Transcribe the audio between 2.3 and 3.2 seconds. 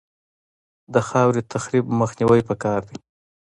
پکار دی